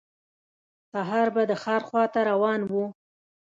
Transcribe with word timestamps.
سهار 0.91 1.27
به 1.35 1.43
د 1.49 1.53
ښار 1.63 1.81
خواته 1.87 2.19
روان 2.31 2.59
و. 2.69 2.71